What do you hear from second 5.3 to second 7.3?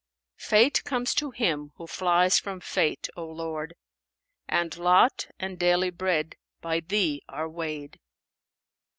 and daily bread by Thee